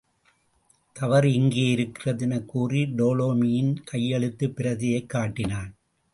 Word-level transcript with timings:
தவறு 0.93 1.33
இங்கே 1.33 1.69
இருக்கிறது! 1.69 2.23
என்று 2.23 2.45
கூறி 2.45 2.83
டோலமியின் 2.83 3.77
கையெழுத்துப் 3.83 4.55
பிரதியைக் 4.55 5.09
காட்டினான். 5.09 5.71